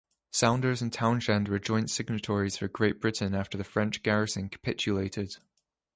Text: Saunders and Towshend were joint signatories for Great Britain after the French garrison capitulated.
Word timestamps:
Saunders 0.31 0.81
and 0.81 0.91
Towshend 0.91 1.47
were 1.47 1.59
joint 1.59 1.91
signatories 1.91 2.57
for 2.57 2.67
Great 2.67 2.99
Britain 2.99 3.35
after 3.35 3.55
the 3.55 3.63
French 3.63 4.01
garrison 4.01 4.49
capitulated. 4.49 5.37